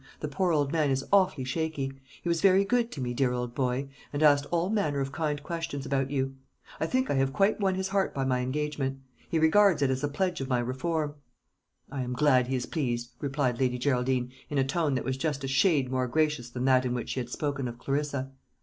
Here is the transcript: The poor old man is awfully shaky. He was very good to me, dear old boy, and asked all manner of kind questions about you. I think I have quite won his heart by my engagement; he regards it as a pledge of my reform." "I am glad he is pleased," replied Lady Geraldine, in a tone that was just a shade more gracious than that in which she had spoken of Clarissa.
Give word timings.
The 0.19 0.27
poor 0.27 0.51
old 0.51 0.71
man 0.71 0.89
is 0.89 1.05
awfully 1.13 1.43
shaky. 1.43 1.93
He 2.23 2.27
was 2.27 2.41
very 2.41 2.65
good 2.65 2.91
to 2.93 3.01
me, 3.01 3.13
dear 3.13 3.31
old 3.33 3.53
boy, 3.53 3.87
and 4.11 4.23
asked 4.23 4.47
all 4.49 4.71
manner 4.71 4.99
of 4.99 5.11
kind 5.11 5.43
questions 5.43 5.85
about 5.85 6.09
you. 6.09 6.33
I 6.79 6.87
think 6.87 7.11
I 7.11 7.13
have 7.13 7.31
quite 7.31 7.59
won 7.59 7.75
his 7.75 7.89
heart 7.89 8.11
by 8.11 8.25
my 8.25 8.39
engagement; 8.39 8.97
he 9.29 9.37
regards 9.37 9.83
it 9.83 9.91
as 9.91 10.03
a 10.03 10.07
pledge 10.07 10.41
of 10.41 10.49
my 10.49 10.57
reform." 10.57 11.13
"I 11.91 12.01
am 12.01 12.13
glad 12.13 12.47
he 12.47 12.55
is 12.55 12.65
pleased," 12.65 13.11
replied 13.19 13.59
Lady 13.59 13.77
Geraldine, 13.77 14.31
in 14.49 14.57
a 14.57 14.63
tone 14.63 14.95
that 14.95 15.05
was 15.05 15.17
just 15.17 15.43
a 15.43 15.47
shade 15.47 15.91
more 15.91 16.07
gracious 16.07 16.49
than 16.49 16.65
that 16.65 16.83
in 16.83 16.95
which 16.95 17.09
she 17.09 17.19
had 17.19 17.29
spoken 17.29 17.67
of 17.67 17.77
Clarissa. 17.77 18.31